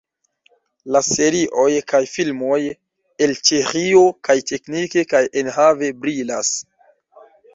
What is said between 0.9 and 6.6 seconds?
La serioj kaj filmoj el Ĉeĥio kaj teknike kaj enhave brilas.